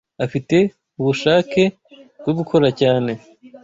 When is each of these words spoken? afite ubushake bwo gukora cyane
afite 0.25 0.57
ubushake 0.99 1.63
bwo 2.21 2.31
gukora 2.39 2.67
cyane 2.79 3.11